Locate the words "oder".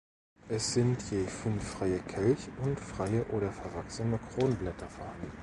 3.27-3.51